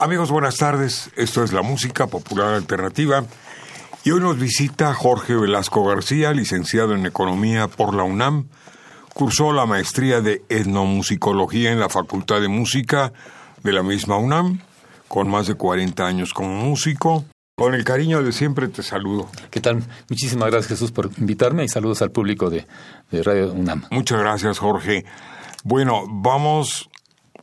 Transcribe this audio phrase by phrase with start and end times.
[0.00, 1.10] Amigos, buenas tardes.
[1.16, 3.24] Esto es la música popular alternativa.
[4.04, 8.46] Y hoy nos visita Jorge Velasco García, licenciado en Economía por la UNAM.
[9.12, 13.12] Cursó la maestría de etnomusicología en la Facultad de Música
[13.64, 14.60] de la misma UNAM,
[15.08, 17.24] con más de 40 años como músico.
[17.56, 19.28] Con el cariño de siempre te saludo.
[19.50, 19.82] ¿Qué tal?
[20.08, 22.68] Muchísimas gracias Jesús por invitarme y saludos al público de,
[23.10, 23.82] de Radio UNAM.
[23.90, 25.04] Muchas gracias Jorge.
[25.64, 26.88] Bueno, vamos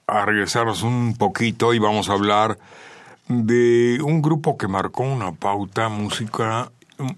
[0.07, 2.57] a regresarnos un poquito y vamos a hablar
[3.27, 6.71] de un grupo que marcó una pauta música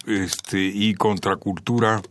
[0.05, 2.01] este y contracultura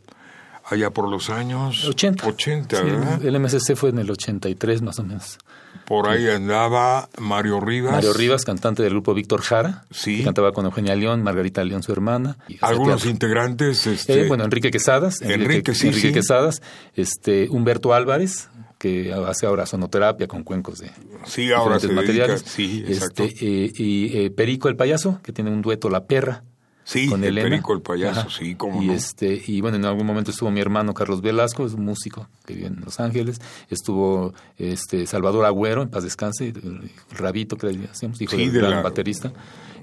[0.64, 2.27] allá por los años 80.
[2.27, 5.38] 80 el MSC fue en el 83 más o menos.
[5.86, 7.92] Por ahí andaba Mario Rivas.
[7.92, 9.84] Mario Rivas, cantante del grupo Víctor Jara.
[9.92, 10.24] Sí.
[10.24, 12.38] cantaba con Eugenia León, Margarita León, su hermana.
[12.61, 13.86] Algunos integrantes.
[13.86, 14.22] Este...
[14.22, 15.22] Eh, bueno, Enrique Quesadas.
[15.22, 16.12] Enrique, sí, Enrique sí.
[16.12, 16.61] Quesadas.
[16.96, 20.91] Este, Humberto Álvarez, que hace ahora sonoterapia con cuencos de
[21.24, 22.42] sí, ahora se materiales.
[22.46, 23.24] Sí, exacto.
[23.24, 26.44] Este, eh, y eh, Perico el Payaso, que tiene un dueto La Perra.
[26.84, 27.34] Sí, con el.
[27.34, 28.28] Perico el Payaso, Ajá.
[28.30, 28.92] sí, cómo y no.
[28.92, 32.55] este y bueno, en algún momento estuvo mi hermano Carlos Velasco, es un músico que
[32.55, 37.78] vive en Los Ángeles, estuvo este Salvador Agüero, en paz descanse, el Rabito que le
[37.78, 39.33] decíamos, hijo sí, del de gran la, baterista.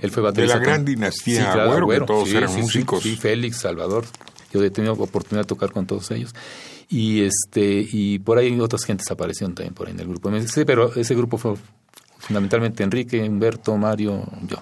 [0.01, 0.59] Él fue baterista.
[0.59, 3.03] De la gran con, dinastía sí, claro, Agüero, Agüero, que todos sí, eran músicos.
[3.03, 4.05] Sí, Félix, Salvador.
[4.53, 6.33] Yo he tenido oportunidad de tocar con todos ellos.
[6.89, 10.65] Y este y por ahí otras gentes aparecieron también por ahí en el grupo MSC,
[10.65, 11.55] pero ese grupo fue
[12.19, 14.57] fundamentalmente Enrique, Humberto, Mario, yo.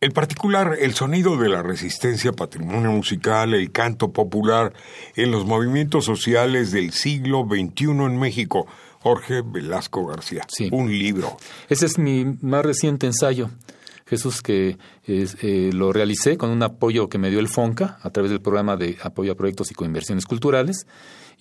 [0.00, 4.72] En particular, el sonido de la resistencia, patrimonio musical, el canto popular
[5.14, 8.66] en los movimientos sociales del siglo XXI en México.
[8.98, 10.44] Jorge Velasco García.
[10.48, 10.68] Sí.
[10.72, 11.36] Un libro.
[11.68, 13.50] Ese es mi más reciente ensayo.
[14.06, 18.30] Jesús, que eh, lo realicé con un apoyo que me dio el FONCA a través
[18.30, 20.86] del programa de apoyo a proyectos y coinversiones culturales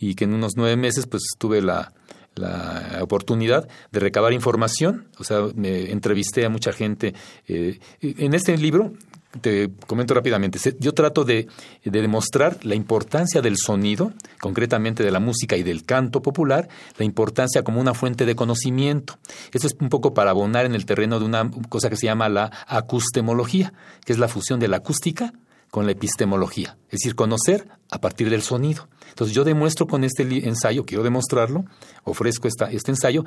[0.01, 1.93] y que en unos nueve meses pues tuve la,
[2.35, 7.13] la oportunidad de recabar información, o sea, me entrevisté a mucha gente.
[7.47, 8.93] Eh, en este libro,
[9.39, 11.47] te comento rápidamente, yo trato de,
[11.85, 17.05] de, demostrar la importancia del sonido, concretamente de la música y del canto popular, la
[17.05, 19.19] importancia como una fuente de conocimiento.
[19.53, 22.27] Eso es un poco para abonar en el terreno de una cosa que se llama
[22.27, 23.71] la acustemología,
[24.03, 25.33] que es la fusión de la acústica
[25.71, 28.89] con la epistemología, es decir, conocer a partir del sonido.
[29.09, 31.65] Entonces yo demuestro con este ensayo, quiero demostrarlo,
[32.03, 33.23] ofrezco esta, este ensayo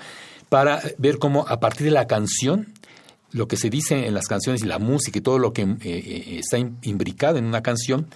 [0.51, 2.73] para ver cómo a partir de la canción,
[3.33, 5.77] lo que se dice en las canciones y la música y todo lo que eh,
[5.85, 8.07] eh, está imbricado en una canción,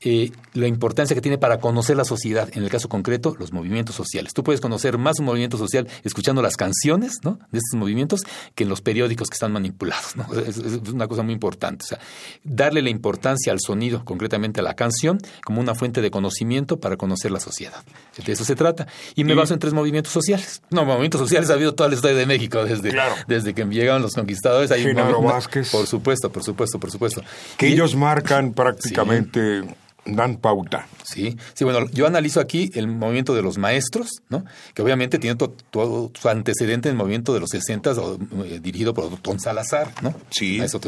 [0.00, 3.96] eh, la importancia que tiene para conocer la sociedad, en el caso concreto, los movimientos
[3.96, 4.34] sociales.
[4.34, 7.38] Tú puedes conocer más un movimiento social escuchando las canciones ¿no?
[7.50, 8.22] de estos movimientos
[8.54, 10.16] que en los periódicos que están manipulados.
[10.16, 10.26] ¿no?
[10.44, 11.84] Es, es, una cosa muy importante.
[11.84, 11.98] O sea,
[12.42, 16.96] darle la importancia al sonido, concretamente a la canción, como una fuente de conocimiento para
[16.96, 17.82] conocer la sociedad.
[18.24, 18.86] De eso se trata.
[19.14, 20.62] Y me y, baso en tres movimientos sociales.
[20.70, 23.14] No, movimientos sociales ha habido toda la historia de México desde, claro.
[23.26, 24.70] desde que llegaron los conquistadores.
[24.70, 25.70] Hay Genaro Vázquez.
[25.70, 27.22] Por supuesto, por supuesto, por supuesto.
[27.56, 29.62] Que y, ellos marcan prácticamente...
[29.62, 29.68] Sí
[30.06, 30.86] dan pauta.
[31.02, 34.44] Sí, sí, bueno, yo analizo aquí el movimiento de los maestros, ¿no?
[34.74, 38.60] Que obviamente tiene todo, todo su antecedente en el movimiento de los 60 o, eh,
[38.62, 40.14] dirigido por Don Salazar, ¿no?
[40.30, 40.60] Sí.
[40.60, 40.80] Eso,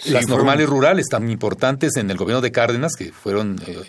[0.00, 3.82] sí las normales rurales tan importantes en el gobierno de Cárdenas, que fueron, eh,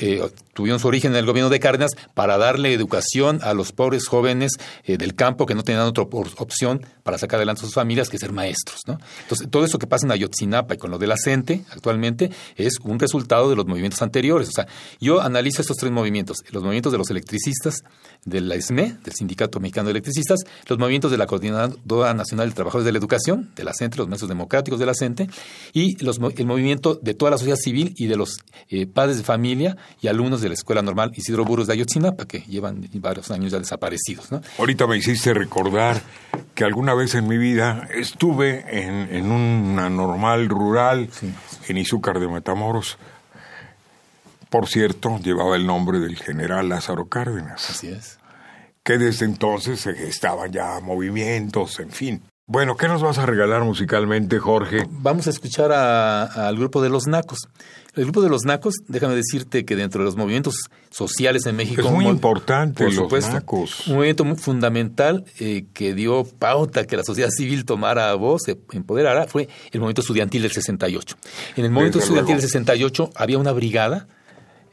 [0.00, 4.06] eh, tuvieron su origen en el gobierno de Cárdenas para darle educación a los pobres
[4.06, 4.52] jóvenes
[4.86, 8.32] del campo que no tenían otra opción para sacar adelante a sus familias que ser
[8.32, 8.98] maestros, ¿no?
[9.22, 12.78] Entonces, todo eso que pasa en Ayotzinapa y con lo de la CENTE actualmente es
[12.82, 14.48] un resultado de los movimientos anteriores.
[14.48, 14.66] O sea,
[15.00, 17.82] yo analizo estos tres movimientos, los movimientos de los electricistas,
[18.24, 22.54] de la SME, del Sindicato Mexicano de Electricistas, los movimientos de la Coordinadora Nacional de
[22.54, 25.28] Trabajadores de la Educación, de la CENTE, los maestros democráticos de la CENTE,
[25.72, 28.38] y los, el movimiento de toda la sociedad civil y de los
[28.68, 32.40] eh, padres de familia y alumnos de la Escuela Normal Isidro Burros de Ayotzinapa, que
[32.40, 34.30] llevan varios años ya desaparecidos.
[34.30, 34.42] ¿no?
[34.58, 36.02] Ahorita me hiciste recordar
[36.54, 41.32] que alguna vez en mi vida estuve en, en una normal rural Sí.
[41.68, 42.98] en Izúcar de Matamoros.
[44.50, 48.18] Por cierto, llevaba el nombre del general Lázaro Cárdenas, Así es.
[48.82, 52.22] que desde entonces se gestaban ya movimientos, en fin.
[52.52, 54.84] Bueno, ¿qué nos vas a regalar musicalmente, Jorge?
[54.90, 57.38] Vamos a escuchar al grupo de los Nacos.
[57.94, 60.56] El grupo de los Nacos, déjame decirte que dentro de los movimientos
[60.90, 61.82] sociales en México...
[61.82, 63.86] Es muy importante por los Nacos.
[63.86, 68.58] Un movimiento muy fundamental eh, que dio pauta que la sociedad civil tomara voz, se
[68.72, 71.16] empoderara, fue el movimiento estudiantil del 68.
[71.54, 74.19] En el movimiento estudiantil del 68 había una brigada eh,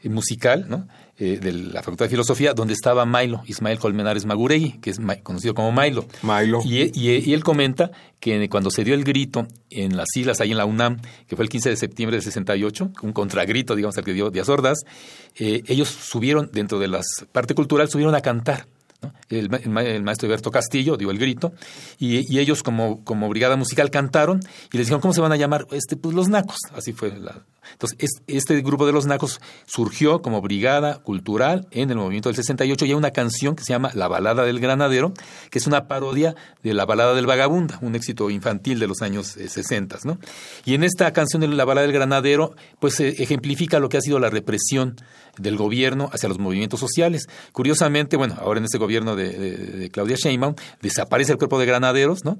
[0.04, 0.86] musical, ¿no?
[1.20, 5.52] Eh, de la Facultad de Filosofía, donde estaba Milo, Ismael Colmenares Maguregui, que es conocido
[5.52, 6.06] como Milo.
[6.22, 6.60] Milo.
[6.64, 7.90] Y, él comenta
[8.20, 11.44] que cuando se dio el grito en las islas, ahí en la UNAM, que fue
[11.44, 14.78] el 15 de septiembre del 68, un contragrito, digamos, al que dio Díaz Ordaz,
[15.36, 17.00] eh, ellos subieron, dentro de la
[17.32, 18.66] parte cultural, subieron a cantar
[19.28, 19.48] el,
[20.02, 21.52] maestro Alberto Castillo dio el grito
[21.98, 24.40] y, ellos como, como, brigada musical cantaron
[24.72, 25.66] y les dijeron, ¿cómo se van a llamar?
[25.70, 26.58] Este, pues los nacos.
[26.74, 27.16] Así fue.
[27.18, 27.44] La...
[27.72, 32.86] Entonces, este grupo de los nacos surgió como brigada cultural en el movimiento del 68
[32.86, 35.12] y hay una canción que se llama La balada del granadero,
[35.50, 39.26] que es una parodia de La balada del vagabunda, un éxito infantil de los años
[39.26, 39.96] 60.
[39.96, 40.18] Eh, ¿no?
[40.64, 44.00] Y en esta canción de La balada del granadero, pues se ejemplifica lo que ha
[44.00, 44.96] sido la represión
[45.38, 47.28] del gobierno hacia los movimientos sociales.
[47.52, 52.38] Curiosamente, bueno, ahora en este gobierno de, Claudia Sheinbaum desaparece el cuerpo de granaderos, ¿no?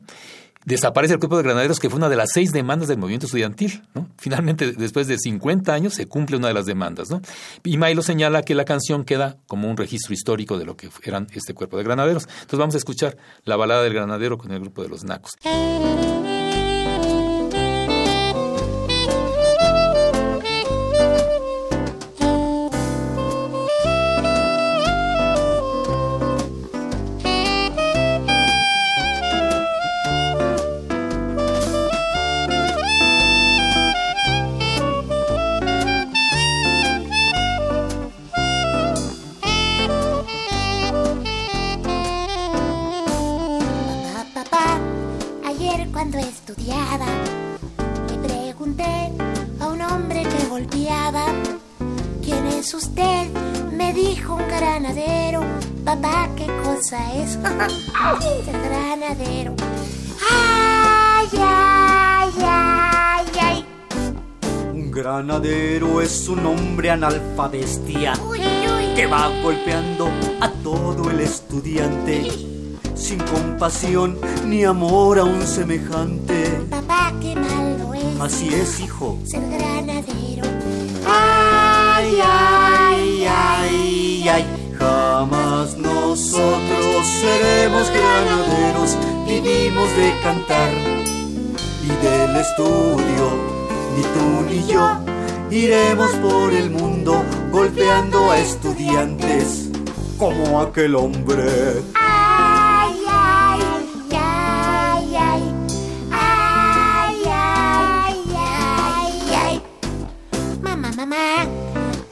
[0.65, 3.83] Desaparece el cuerpo de granaderos, que fue una de las seis demandas del movimiento estudiantil.
[3.95, 4.07] ¿no?
[4.19, 7.09] Finalmente, después de 50 años, se cumple una de las demandas.
[7.09, 7.23] ¿no?
[7.65, 11.27] Y Mailo señala que la canción queda como un registro histórico de lo que eran
[11.33, 12.25] este cuerpo de granaderos.
[12.25, 15.39] Entonces vamos a escuchar la balada del granadero con el grupo de los Nacos.
[66.29, 68.13] Es un hombre analfabestia
[68.95, 70.11] que va golpeando
[70.41, 72.29] a todo el estudiante.
[72.95, 76.61] Sin compasión ni amor a un semejante.
[76.69, 78.21] Papá, qué malo es.
[78.21, 79.19] Así es, hijo.
[79.25, 80.45] Ser granadero.
[81.07, 84.45] Ay, ay, ay, ay.
[84.79, 88.97] Jamás nosotros seremos granaderos,
[89.27, 90.73] vivimos de cantar
[91.83, 93.31] y del estudio,
[93.97, 95.08] ni tú ni yo
[95.51, 99.71] iremos por el mundo golpeando a estudiantes
[100.19, 101.83] como aquel hombre.
[101.95, 103.61] Ay, ay,
[104.13, 105.55] ay, ay,
[106.11, 109.63] ay, ay, ay, ay.
[110.63, 111.47] Mamá, mamá,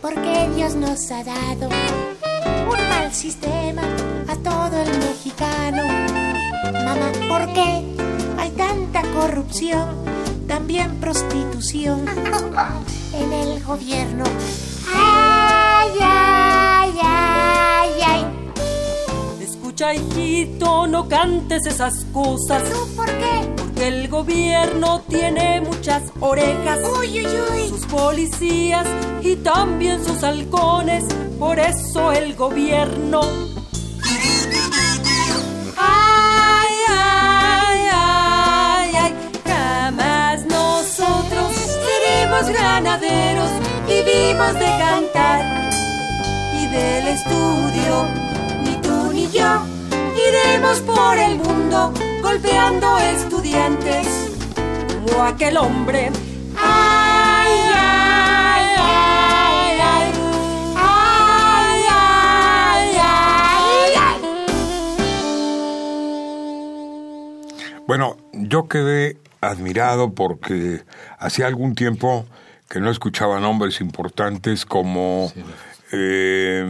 [0.00, 3.82] porque Dios nos ha dado un mal sistema
[4.28, 5.82] a todo el mexicano.
[6.72, 7.84] Mamá, ¿por qué
[8.38, 10.06] hay tanta corrupción?
[10.46, 12.06] También prostitución
[13.22, 14.24] en el gobierno.
[14.94, 18.24] Ay, ay, ay, ay.
[19.41, 22.62] Escucha, hijito, no cantes esas cosas.
[22.96, 23.52] por qué?
[23.56, 26.81] Porque el gobierno tiene muchas orejas.
[26.98, 27.69] Uy, uy, uy.
[27.69, 28.86] Sus policías
[29.22, 31.05] y también sus halcones
[31.38, 33.45] por eso el gobierno.
[42.44, 43.50] Seremos granaderos,
[43.86, 45.70] vivimos de cantar
[46.52, 48.06] y del estudio,
[48.62, 49.62] ni tú ni yo
[50.28, 54.06] iremos por el mundo golpeando estudiantes
[55.06, 56.10] como aquel hombre.
[56.58, 60.12] Ay, ay, ay, ay.
[67.86, 69.16] Bueno, yo quedé
[69.50, 70.84] admirado porque
[71.19, 72.26] hacía algún tiempo
[72.69, 75.32] que no escuchaba nombres importantes como
[75.93, 76.65] eh,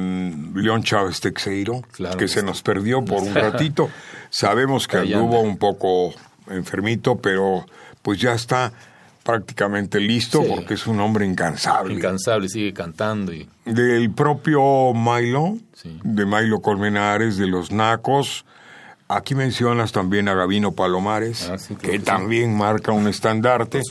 [0.54, 1.83] León Chávez Texeiro,
[2.18, 3.90] que se nos perdió por un ratito.
[4.30, 6.12] Sabemos que anduvo un poco
[6.50, 7.64] enfermito, pero
[8.02, 8.73] pues ya está
[9.25, 11.95] prácticamente listo porque es un hombre incansable.
[11.95, 13.33] Incansable, sigue cantando.
[13.33, 13.49] Y...
[13.64, 15.59] Del propio Milo,
[16.04, 18.45] de Milo Colmenares, de los Nacos,
[19.08, 23.82] Aquí mencionas también a Gavino Palomares, ah, que también marca un estandarte,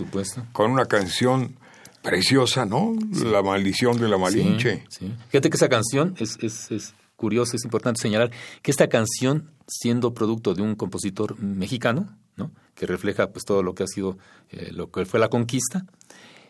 [0.51, 1.55] con una canción
[2.01, 2.93] preciosa, ¿no?
[3.23, 4.83] La maldición de la Malinche.
[5.29, 8.31] Fíjate que esa canción es, es, es curiosa, es importante señalar
[8.61, 12.51] que esta canción, siendo producto de un compositor mexicano, ¿no?
[12.75, 14.17] que refleja pues todo lo que ha sido,
[14.49, 15.85] eh, lo que fue la conquista,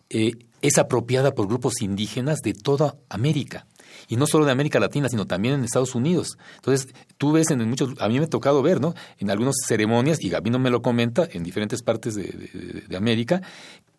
[0.10, 0.32] eh,
[0.62, 3.68] es apropiada por grupos indígenas de toda América.
[4.08, 6.38] Y no solo de América Latina, sino también en Estados Unidos.
[6.56, 8.94] Entonces, tú ves en muchos, a mí me ha tocado ver, ¿no?
[9.20, 13.42] En algunas ceremonias, y Gabino me lo comenta, en diferentes partes de, de- de América,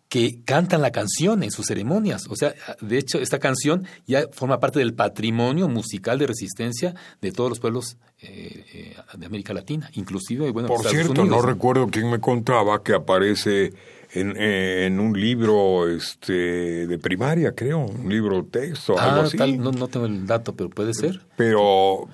[0.09, 2.27] que cantan la canción en sus ceremonias.
[2.29, 7.33] O sea, de hecho, esta canción ya forma parte del patrimonio musical de resistencia de
[7.33, 11.41] todos los pueblos eh, eh, de América Latina, inclusive, bueno, Por Estados cierto, Unidos, no
[11.45, 13.73] recuerdo quién me contaba que aparece
[14.13, 19.37] en, en un libro este, de primaria, creo, un libro texto, algo Ah, así.
[19.37, 21.21] tal, no, no tengo el dato, pero puede ser.
[21.35, 22.07] Pero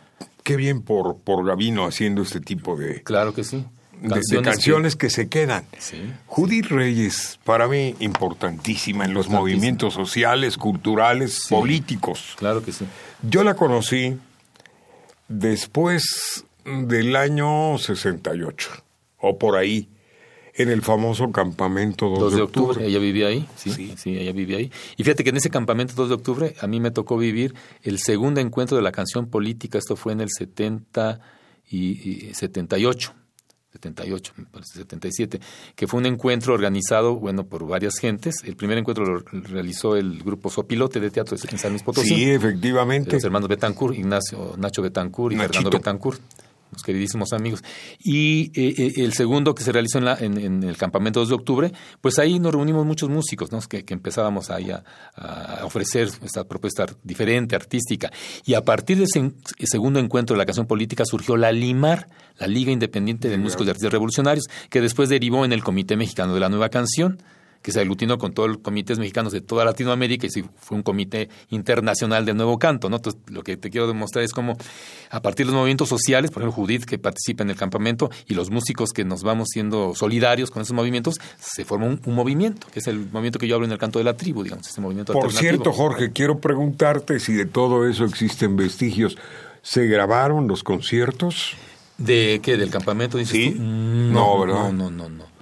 [0.43, 3.65] qué bien por, por Gavino haciendo este tipo de, Claro que sí.
[4.01, 5.09] de- de canciones, que...
[5.09, 5.65] se quedan.
[5.77, 5.97] Sí.
[6.25, 12.33] Judith Reyes, para mí, importantísima en los movimientos sociales, culturales, políticos.
[12.37, 12.85] Claro que sí.
[13.21, 14.17] Yo la conocí
[15.27, 18.69] después del año 68,
[19.19, 19.87] o por ahí,
[20.55, 22.85] en el famoso campamento 2, 2 de octubre.
[22.87, 23.93] ella vivía ahí, sí, Sí.
[23.97, 24.71] sí, ella vivía ahí.
[24.97, 27.99] Y fíjate que en ese campamento 2 de octubre a mí me tocó vivir el
[27.99, 31.19] segundo encuentro de la canción política, esto fue en el 70
[31.69, 33.13] y, y 78.
[33.73, 35.39] 78, me parece, 77,
[35.75, 38.35] que fue un encuentro organizado, bueno, por varias gentes.
[38.43, 42.07] El primer encuentro lo realizó el grupo Sopilote de teatro en San Luis Potosí.
[42.09, 43.13] Sí, de efectivamente.
[43.13, 45.53] los hermanos Betancourt, Ignacio, Nacho Betancourt y Nachito.
[45.53, 46.21] Fernando Betancourt,
[46.73, 47.63] los queridísimos amigos.
[47.99, 51.29] Y eh, eh, el segundo que se realizó en, la, en, en el campamento 2
[51.29, 53.59] de octubre, pues ahí nos reunimos muchos músicos, ¿no?
[53.61, 54.83] que, que empezábamos ahí a,
[55.15, 58.11] a ofrecer esta propuesta diferente, artística.
[58.45, 59.31] Y a partir de ese
[59.65, 63.69] segundo encuentro de la canción política surgió la LIMAR, la Liga Independiente de Músicos y
[63.69, 67.21] Artistas Revolucionarios, que después derivó en el Comité Mexicano de la Nueva Canción
[67.63, 70.83] que se aglutinó con todos los comités mexicanos de toda Latinoamérica y sí, fue un
[70.83, 72.89] comité internacional del nuevo canto.
[72.89, 72.97] ¿no?
[72.97, 74.55] Entonces, lo que te quiero demostrar es cómo,
[75.09, 78.33] a partir de los movimientos sociales, por ejemplo, Judith, que participa en el campamento, y
[78.35, 82.67] los músicos que nos vamos siendo solidarios con esos movimientos, se forma un, un movimiento,
[82.71, 84.81] que es el movimiento que yo hablo en el canto de la tribu, digamos, ese
[84.81, 85.63] movimiento Por alternativo.
[85.63, 89.17] cierto, Jorge, quiero preguntarte si de todo eso existen vestigios.
[89.61, 91.53] ¿Se grabaron los conciertos?
[91.97, 92.57] ¿De qué?
[92.57, 93.17] ¿Del campamento?
[93.17, 93.51] Dices Sí.
[93.51, 93.61] tú?
[93.61, 94.71] Mm, No, ¿verdad?
[94.73, 95.09] No, no, no.
[95.09, 95.32] no.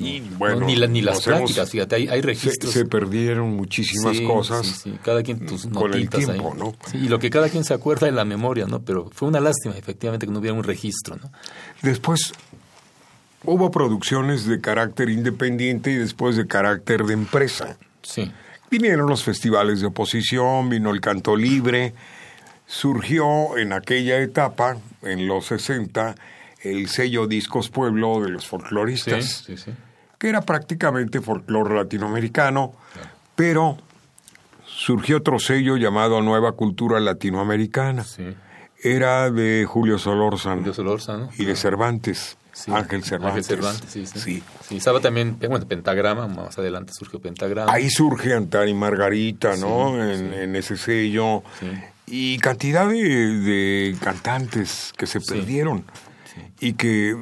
[0.00, 2.72] Y No, bueno, ni, la- ni las nos hemos- pláticas, fíjate, hay, hay registros.
[2.72, 4.66] se perdieron muchísimas Sí, cosas.
[4.66, 6.58] sí, sí, cada quien tus con el tiempo, ahí.
[6.58, 6.74] ¿no?
[6.90, 8.80] Sí, y lo que cada quien se acuerda de la memoria, ¿no?
[8.82, 11.30] Pero fue una lástima, efectivamente, que no hubiera un registro, ¿no?
[11.82, 12.32] Después
[13.44, 17.76] hubo producciones de carácter independiente y después de carácter de empresa.
[18.02, 18.30] Sí,
[18.70, 21.92] Vinieron los festivales de oposición, vino el canto libre,
[22.66, 26.14] surgió en aquella etapa, en los 60,
[26.62, 29.72] el sello Discos Pueblo de los sí, folcloristas, sí, sí.
[30.20, 32.74] Que era prácticamente folclore latinoamericano,
[33.34, 33.78] pero
[34.66, 38.04] surgió otro sello llamado Nueva Cultura Latinoamericana.
[38.04, 38.34] Sí.
[38.82, 41.30] Era de Julio Solórzano Julio Solórzano.
[41.38, 43.30] y de Cervantes, Sí, Ángel Cervantes.
[43.30, 44.18] Ángel Cervantes, sí, sí.
[44.20, 44.42] Sí.
[44.68, 47.72] Sí, estaba también, bueno, Pentagrama, más adelante surgió Pentagrama.
[47.72, 50.02] Ahí surge Antari Margarita, ¿no?
[50.04, 51.42] En, en ese sello.
[52.06, 55.84] Y cantidad de, de cantantes que se perdieron.
[56.58, 57.16] Y que,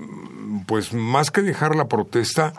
[0.67, 2.53] pues, más que dejar la protesta,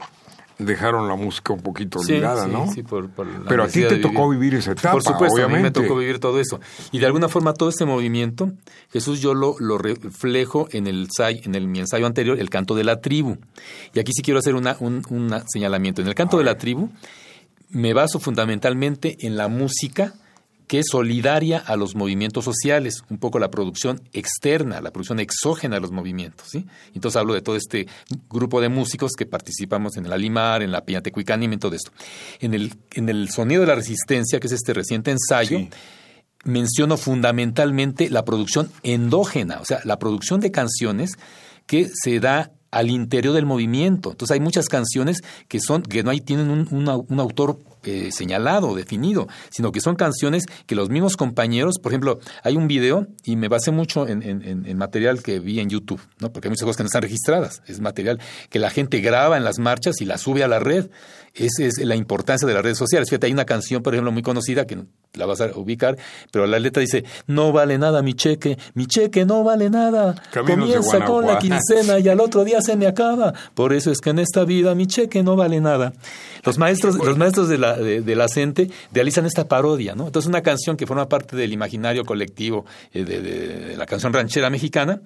[0.59, 2.71] dejaron la música un poquito olvidada, sí, ¿no?
[2.71, 5.47] sí, por- por la Pero a ti te tocó vivir esa etapa, Por supuesto, a
[5.47, 5.81] mí me obviamente.
[5.81, 6.59] tocó vivir todo eso.
[6.91, 8.51] Y de alguna forma todo este movimiento,
[8.91, 12.83] Jesús, yo lo, lo reflejo en el, en el mi ensayo anterior, el canto de
[12.83, 13.37] la tribu.
[13.95, 16.01] Y aquí sí quiero hacer una, un una señalamiento.
[16.01, 16.89] En el canto de la tribu
[17.69, 20.13] me baso fundamentalmente en la música
[20.69, 25.77] que es solidaria a los movimientos sociales, un poco la producción externa, la producción exógena
[25.77, 26.47] de los movimientos.
[26.51, 26.67] ¿sí?
[26.93, 27.87] Entonces hablo de todo este
[28.29, 31.91] grupo de músicos que participamos en el Alimar, en la Piñatecuicánime, en todo esto.
[32.39, 35.69] En el, en el sonido de la resistencia, que es este reciente ensayo, Sí.
[36.43, 41.13] menciono fundamentalmente la producción endógena, o sea, la producción de canciones
[41.65, 44.11] que se da al interior del movimiento.
[44.11, 47.59] Entonces hay muchas canciones que son que no hay tienen un, un au- un autor
[47.83, 52.67] eh, señalado, definido, sino que son canciones que los mismos compañeros, por ejemplo, hay un
[52.67, 56.31] video y me basé mucho en, en- en- en material que vi en YouTube, ¿no?
[56.33, 59.43] porque hay muchas cosas que no están registradas, es material que la gente graba en
[59.45, 60.89] las marchas y la sube a la red.
[61.39, 63.09] Esa es la importancia de las redes sociales.
[63.09, 64.77] Fíjate, hay una canción, por ejemplo, muy conocida que
[65.13, 65.97] la vas a ubicar,
[66.31, 70.15] pero la letra dice, no vale nada mi cheque, mi cheque no vale nada.
[70.31, 73.33] Caminos Comienza con la quincena y al otro día se me acaba.
[73.55, 75.93] Por eso es que en esta vida mi cheque no vale nada.
[76.43, 80.05] Los maestros, los maestros de la, de, de la CENTE realizan esta parodia, ¿no?
[80.07, 84.13] Entonces una canción que forma parte del imaginario colectivo eh, de, de- de la canción
[84.13, 85.01] ranchera mexicana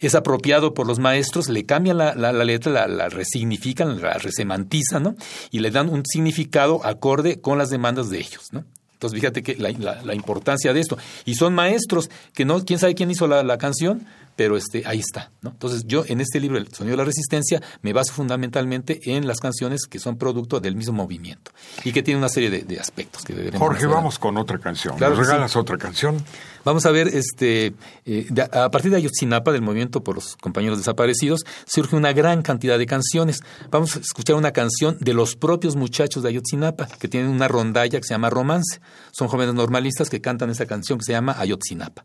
[0.00, 4.14] es apropiado por los maestros, le cambian la, la- la letra, la, la resignifican, la
[4.14, 5.14] resemantizan, ¿no?
[5.50, 8.64] Y le dan un significado acorde con las demandas de ellos, ¿no?
[8.92, 10.98] Entonces, fíjate que la, importancia de esto.
[11.24, 14.04] Y son maestros que no, quién sabe quién hizo la canción,
[14.38, 15.32] pero este, ahí está.
[15.42, 15.50] ¿no?
[15.50, 19.40] Entonces yo en este libro, El Sonido de la Resistencia, me baso fundamentalmente en las
[19.40, 21.50] canciones que son producto del mismo movimiento
[21.82, 24.96] y que tienen una serie de, de aspectos que deberemos Jorge, vamos con otra canción.
[24.96, 25.30] Claro ¿Nos que sí.
[25.32, 26.24] regalas otra canción?
[26.64, 30.78] Vamos a ver, este, eh, de- a partir de Ayotzinapa, del movimiento por los compañeros
[30.78, 33.40] desaparecidos, surge una gran cantidad de canciones.
[33.72, 37.98] Vamos a escuchar una canción de los propios muchachos de Ayotzinapa, que tienen una rondalla
[37.98, 38.80] que se llama Romance.
[39.10, 42.04] Son jóvenes normalistas que cantan esa canción que se llama Ayotzinapa.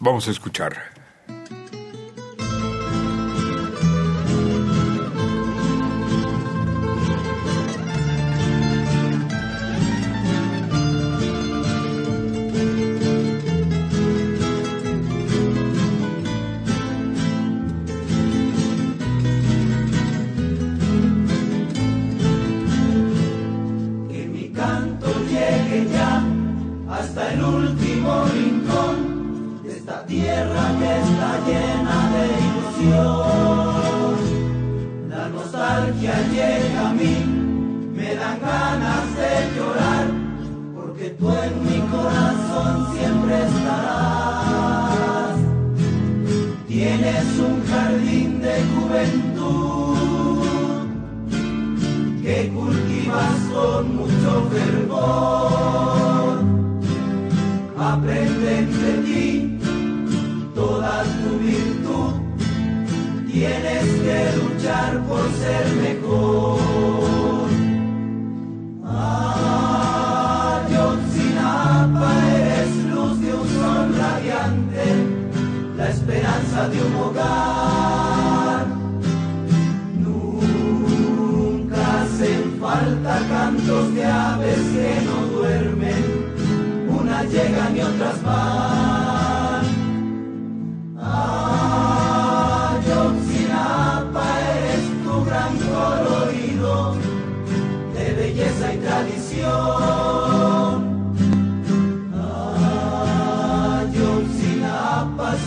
[0.00, 1.03] Vamos a escuchar.
[27.14, 34.14] Hasta el último rincón de esta tierra que está llena de ilusión.
[35.08, 37.16] La nostalgia llega a mí,
[37.94, 40.06] me dan ganas de llorar,
[40.74, 45.36] porque tú en mi corazón siempre estarás.
[46.66, 49.98] Tienes un jardín de juventud
[52.24, 55.43] que cultivas con mucho fervor.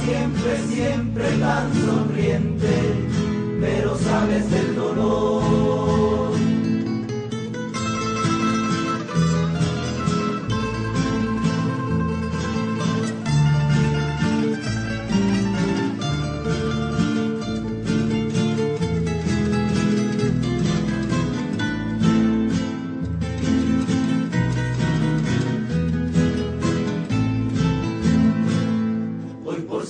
[0.08, 2.94] Siempre, siempre tan sonriente,
[3.60, 5.57] pero sabes del dolor.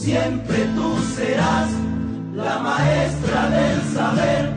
[0.07, 1.69] Siempre tú serás
[2.33, 4.53] la maestra del saber,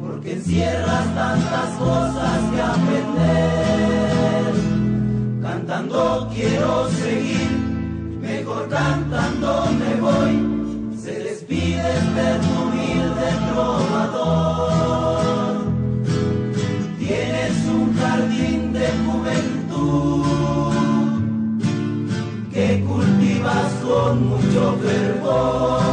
[0.00, 4.54] porque encierras tantas cosas que aprender.
[5.42, 7.50] Cantando quiero seguir,
[8.22, 10.34] mejor cantando me voy.
[10.98, 14.96] Se despide el eterno humilde trovador.
[16.98, 17.94] Tienes un
[24.56, 25.85] con mucho fervor.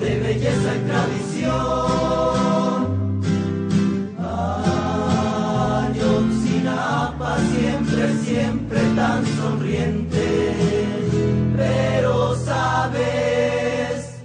[0.00, 1.50] De belleza y tradición.
[5.84, 10.54] Ayotzinapa siempre, siempre tan sonriente,
[11.56, 14.22] pero sabes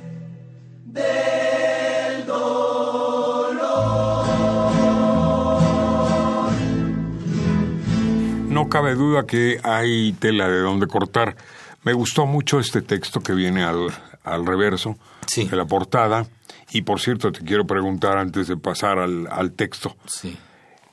[0.86, 3.56] del dolor.
[8.50, 11.36] No cabe duda que hay tela de donde cortar.
[11.84, 13.92] Me gustó mucho este texto que viene al,
[14.26, 15.46] al reverso Sí.
[15.46, 16.28] de la portada.
[16.72, 20.36] Y por cierto, te quiero preguntar antes de pasar al, al texto, Sí.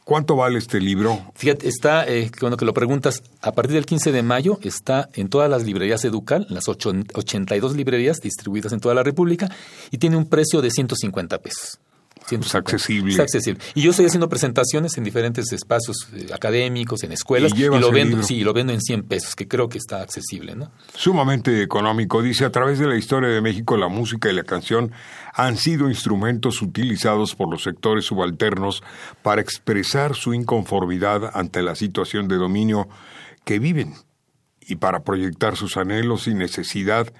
[0.04, 1.18] ¿cuánto vale este libro?
[1.34, 5.28] Fíjate, está, eh, bueno que lo preguntas, a partir del 15 de mayo está en
[5.28, 9.48] todas las librerías Educal, las ocho- 82 librerías distribuidas en toda la República,
[9.90, 11.78] y tiene un precio de 150 pesos.
[12.30, 13.12] Es accesible.
[13.12, 13.60] Es accesible.
[13.74, 17.90] Y yo estoy haciendo presentaciones en diferentes espacios eh, académicos, en escuelas, Y llevas lo
[17.90, 20.70] vendo, sí, lo vendo en 100 pesos, que creo que está accesible, ¿no?
[20.94, 22.22] Sumamente económico.
[22.22, 24.92] Dice, a través de la historia de México, la música y la canción
[25.34, 28.82] han sido instrumentos utilizados por los sectores subalternos
[29.22, 32.88] para expresar su inconformidad ante la situación de dominio
[33.44, 33.94] que viven
[34.60, 37.12] y para proyectar sus anhelos y necesidad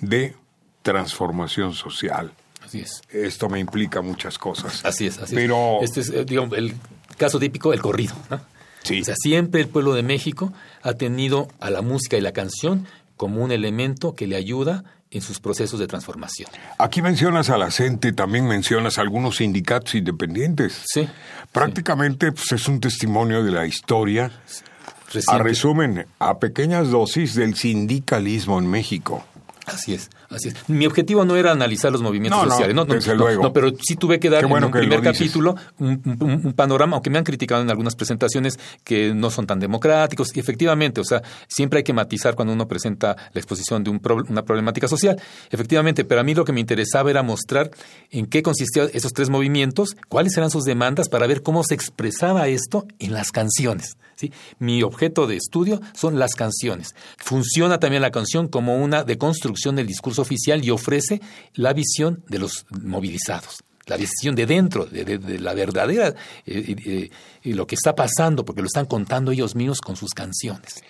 [0.00, 0.34] de
[0.82, 2.32] transformación social.
[2.68, 3.00] Así es.
[3.10, 4.84] Esto me implica muchas cosas.
[4.84, 5.88] Así es, así Pero, es.
[5.96, 6.74] Este es, eh, digamos, el
[7.16, 8.40] caso típico, el corrido, ¿no?
[8.82, 9.00] Sí.
[9.00, 10.52] O sea, siempre el pueblo de México
[10.82, 15.22] ha tenido a la música y la canción como un elemento que le ayuda en
[15.22, 16.50] sus procesos de transformación.
[16.78, 20.82] aquí mencionas a la CENTE, también mencionas algunos sindicatos independientes.
[20.86, 21.08] Sí.
[21.52, 25.42] Prácticamente pues, es un testimonio de la historia A Reciente.
[25.42, 29.24] resumen, a pequeñas dosis del sindicalismo en México.
[29.64, 30.54] Así es, así es.
[30.68, 33.42] Mi objetivo no era analizar los movimientos No, sociales, no, no, desde no, luego.
[33.44, 37.10] no, pero sí tuve que dar en un primer capítulo un, un- un panorama, aunque
[37.10, 40.34] me han criticado en algunas presentaciones que no son tan democráticos.
[40.36, 44.00] Y efectivamente, o sea, siempre hay que matizar cuando uno presenta la exposición de un
[44.00, 45.20] pro- una problemática social.
[45.50, 47.70] Efectivamente, pero a mí lo que me interesaba era mostrar
[48.10, 52.48] en qué consistían esos tres movimientos, cuáles eran sus demandas para ver cómo se expresaba
[52.48, 53.96] esto en las canciones.
[54.16, 54.32] ¿sí?
[54.58, 56.94] Mi objeto de estudio son las canciones.
[57.18, 61.20] Funciona también la canción como una deconstrucción del discurso oficial y ofrece
[61.54, 63.62] la visión de los movilizados.
[63.86, 67.10] La visión de dentro, de, la verdadera, eh,
[67.44, 70.82] eh, lo que está pasando, porque lo están contando ellos mismos con sus canciones.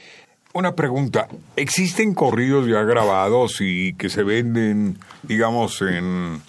[0.53, 6.43] Una pregunta, ¿existen corridos ya grabados y que se venden, digamos, en,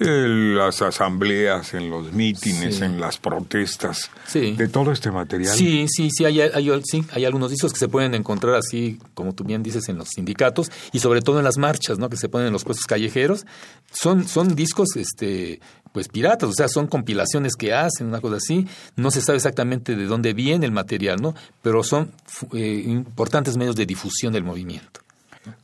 [0.00, 2.84] en las asambleas, en los mítines, Sí.
[2.84, 4.52] en las protestas, Sí.
[4.52, 5.54] de todo este material?
[5.56, 9.34] Sí, sí, sí hay, hay- sí, hay algunos discos que se pueden encontrar así, como
[9.34, 12.08] tú bien dices, en los sindicatos y sobre todo en las marchas, ¿no?
[12.08, 13.46] Que se ponen en los puestos callejeros.
[13.92, 15.60] Son, son discos, este,
[15.92, 18.66] pues piratas, o sea, son compilaciones que hacen, una cosa así.
[18.96, 21.34] No se sabe exactamente de dónde viene el material, ¿no?
[21.62, 22.10] Pero son
[22.52, 25.00] eh, importantes medios de difusión del movimiento.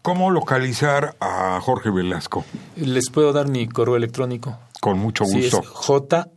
[0.03, 2.45] ¿Cómo localizar a Jorge Velasco?
[2.77, 4.59] ¿Les puedo dar mi correo electrónico?
[4.81, 6.29] Con mucho Sí, es gusto.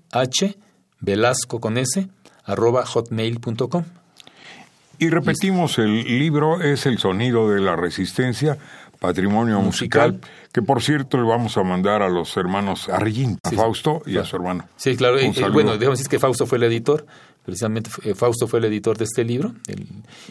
[1.01, 2.07] jhvelasco con s
[2.45, 3.83] arroba hotmail.com.
[4.99, 8.57] Y repetimos, el libro es El sonido de la resistencia,
[8.99, 10.31] patrimonio musical, Musical.
[10.53, 13.61] que por cierto le vamos a mandar a los hermanos Arrillín, a Sí, sí.
[13.61, 14.67] Fausto y a su hermano.
[14.77, 15.15] Sí, claro.
[15.15, 17.05] Un eh, eh, bueno, decir que Fausto fue el editor.
[17.43, 19.53] Precisamente eh, Fausto fue el editor de este libro.
[19.67, 19.85] el-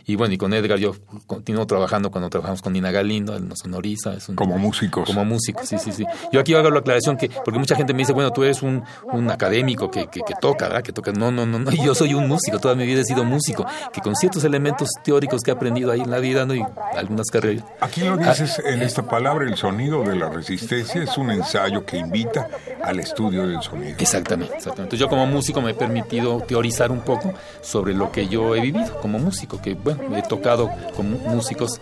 [0.07, 0.95] y bueno, y con Edgar yo
[1.27, 4.15] continúo trabajando cuando trabajamos con Nina Galindo, él nos sonoriza.
[4.15, 5.07] Es un- Como músicos.
[5.07, 6.05] Como músicos, sí, sí, sí.
[6.33, 8.83] Yo aquí hago la aclaración que, porque mucha gente me dice, bueno, tú eres un,
[9.13, 10.83] un académico que, que, que toca, ¿verdad?
[10.83, 11.13] Que toca.
[11.13, 11.71] No, no, no, no.
[11.85, 15.43] Yo soy un músico, toda mi vida he sido músico, que con ciertos elementos teóricos
[15.43, 16.55] que he aprendido ahí en la vida, ¿no?
[16.55, 16.65] Y
[16.97, 17.65] algunas carreras.
[17.81, 21.99] Aquí lo dices en esta palabra, el sonido de la resistencia es un ensayo que
[21.99, 22.49] invita
[22.83, 23.97] al estudio del sonido.
[23.99, 24.83] Exactamente, exactamente.
[24.95, 28.61] Entonces, yo como músico me he permitido teorizar un poco sobre lo que yo he
[28.61, 31.81] vivido como músico, que bueno, he tocado con músicos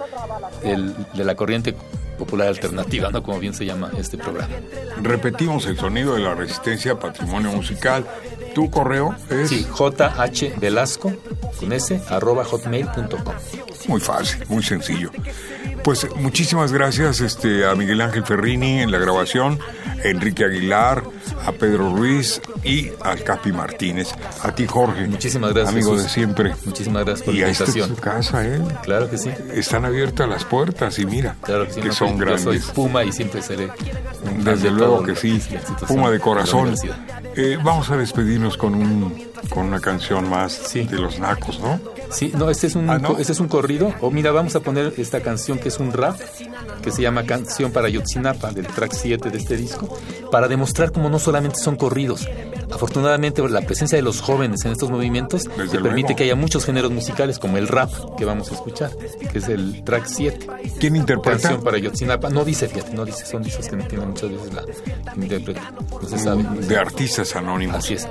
[0.62, 1.74] del- de la corriente
[2.18, 3.22] popular alternativa, ¿no?
[3.22, 4.52] Como bien se llama este programa.
[5.02, 8.04] Repetimos el sonido de la resistencia, patrimonio musical.
[8.54, 11.12] Tu correo es Sí, jhvelasco
[11.58, 13.34] con s arroba hotmail.com.
[13.88, 15.10] muy fácil, muy sencillo.
[15.84, 19.58] Pues muchísimas gracias este, a Miguel Ángel Ferrini en la grabación,
[20.04, 21.02] a Enrique Aguilar,
[21.46, 24.08] a Pedro Ruiz y al Capi Martínez.
[24.42, 25.06] A ti, Jorge.
[25.06, 25.72] Muchísimas gracias.
[25.74, 26.04] Amigo Jesús.
[26.04, 26.54] de siempre.
[26.66, 27.88] Muchísimas gracias por Y la es invitación.
[27.88, 28.60] su casa, ¿eh?
[28.82, 29.30] Claro que sí.
[29.54, 31.80] Están abiertas las puertas y mira, Claro que sí.
[31.80, 32.42] que no, son yo grandes.
[32.44, 33.70] soy Puma y siempre seré.
[34.44, 35.40] Desde de luego que sí,
[35.88, 36.74] Puma de corazón.
[37.36, 40.84] Eh, vamos a despedirnos con un con una canción más Sí.
[40.84, 41.80] de los nacos, ¿no?
[42.10, 43.92] Sí, no, este es un, Ah, este es un corrido.
[44.00, 46.18] O mira, vamos a poner esta canción que es un rap,
[46.82, 49.98] que se llama Canción para Yotzinapa, del track 7 de este disco,
[50.30, 52.28] para demostrar cómo no solamente son corridos.
[52.72, 56.16] Afortunadamente, la presencia de los jóvenes en estos movimientos Desde te permite luego.
[56.16, 58.90] que haya muchos géneros musicales, como el rap que vamos a escuchar,
[59.33, 60.46] que es el track 7.
[60.78, 61.38] ¿Quién interpreta?
[61.40, 62.30] Canción para Yotzinapa.
[62.30, 64.62] No dice, fíjate, no dice, son discos que no tienen muchas veces la
[65.16, 65.61] intérprete.
[66.02, 66.42] No se sabe.
[66.42, 67.76] no se de artistas anónimos.
[67.76, 68.09] Así es.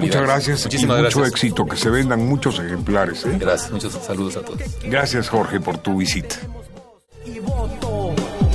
[0.00, 1.28] Muchas gracias Muchísimas y mucho gracias.
[1.42, 3.24] éxito, que se vendan muchos ejemplares.
[3.24, 3.36] ¿eh?
[3.38, 4.60] Gracias, muchos saludos a todos.
[4.84, 6.36] Gracias Jorge por tu visita.
[7.24, 8.14] y voto.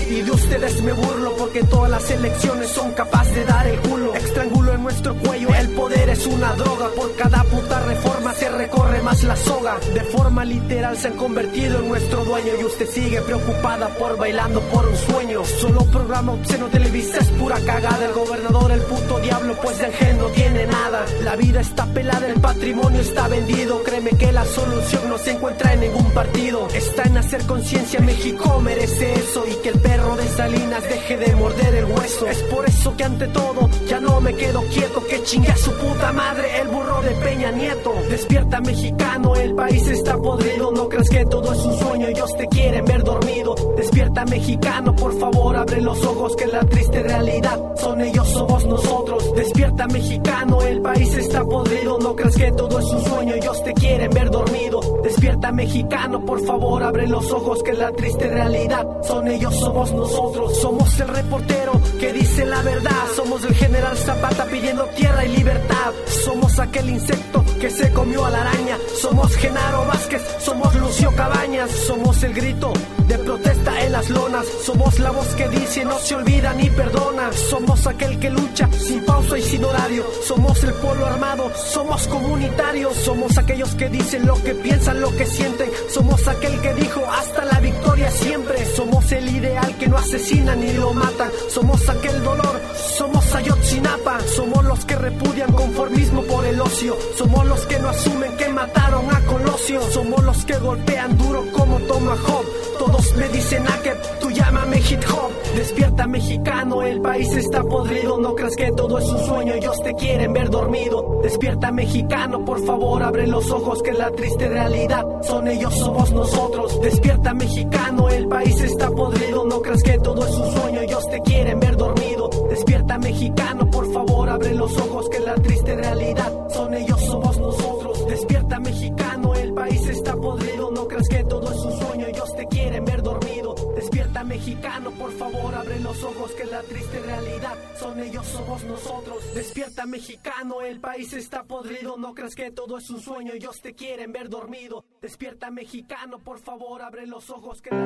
[0.10, 4.14] Y de ustedes me burlo porque todas las elecciones son capaces de dar el culo.
[4.14, 4.51] En
[4.92, 6.90] nuestro cuello, el poder es una droga.
[6.96, 9.80] Por cada puta reforma se recorre más la soga.
[9.94, 12.54] De forma literal se han convertido en nuestro dueño.
[12.60, 15.44] Y usted sigue preocupada por bailando por un sueño.
[15.46, 18.06] Solo programa obsceno televisa es pura cagada.
[18.06, 21.06] El gobernador, el puto diablo, pues de ángel no tiene nada.
[21.24, 23.84] La vida está pelada, el patrimonio está vendido.
[23.84, 26.68] Créeme que la solución no se encuentra en ningún partido.
[26.74, 29.46] Está en hacer conciencia, México merece eso.
[29.48, 32.28] Y que el perro de Salinas deje de morder el hueso.
[32.28, 35.06] Es por eso que ante todo ya no me quedo quieto.
[35.06, 37.94] Que chingue a su puta madre el burro de Peña Nieto.
[38.10, 40.72] Despierta mexicano, el país está podrido.
[40.72, 43.56] No creas que todo es un sueño, ellos te quieren ver dormido.
[43.78, 49.36] Despierta mexicano, por favor abre los ojos que la triste realidad son ellos somos nosotros.
[49.36, 52.00] Despierta mexicano, el país está podrido.
[52.00, 54.82] No creas que todo es un sueño, ellos te quieren ver dormido.
[55.04, 60.58] Despierta mexicano, por favor abre los ojos que la triste realidad son ellos somos nosotros.
[60.58, 62.92] Somos el reportero que dice la verdad.
[63.16, 65.91] Somos el general Zapata pidiendo tierra y libertad.
[66.24, 68.78] Somos aquel insecto que se comió a la araña.
[69.00, 71.72] Somos Genaro Vázquez, somos Lucio Cabañas.
[71.72, 72.74] Somos el grito
[73.08, 74.46] de protesta en las lonas.
[74.66, 77.32] Somos la voz que dice no se olvida ni perdona.
[77.34, 80.06] Somos aquel que lucha sin pausa y sin horario.
[80.24, 82.96] Somos el pueblo armado, somos comunitarios.
[82.96, 85.70] Somos aquellos que dicen lo que piensan, lo que sienten.
[85.90, 88.66] Somos aquel que dijo hasta la victoria siempre.
[88.76, 91.30] Somos el ideal que no asesina ni lo mata.
[91.50, 92.62] Somos aquel dolor,
[92.98, 94.20] somos Ayotzinapa.
[94.36, 96.96] Somos los que repudian conformismo por el ocio.
[97.18, 99.82] Somos los que no asumen que mataron a Colosio.
[99.92, 102.46] Somos los que golpean duro como Tomahawk.
[102.78, 105.32] Todos me dicen a que tú llámame hip hop.
[105.56, 108.20] Despierta mexicano, el país está podrido.
[108.20, 111.20] No creas que todo es un sueño, ellos te quieren ver dormido.
[111.24, 116.80] Despierta mexicano, por favor abre los ojos que la triste realidad son ellos somos nosotros.
[116.82, 119.46] Despierta mexicano, el país está podrido.
[119.46, 122.30] No creas que todo es un sueño, ellos te quieren ver dormido.
[122.50, 124.11] Despierta mexicano, por favor
[124.42, 128.08] abre los ojos que la triste realidad son ellos somos nosotros.
[128.08, 130.72] Despierta mexicano, el país está podrido.
[130.72, 133.54] No creas que todo es un sueño, ellos te quieren ver dormido.
[133.76, 139.34] Despierta mexicano, por favor abre los ojos que la triste realidad son ellos somos nosotros.
[139.36, 141.98] Despierta mexicano, el país está podrido.
[141.98, 144.86] No creas que todo es un sueño, ellos te quieren ver dormido.
[145.02, 147.86] Despierta mexicano, por favor abre los ojos que la